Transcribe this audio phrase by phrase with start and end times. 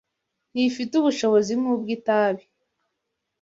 [0.53, 2.43] Ntifite ubushobozi nk’ubw’itabi,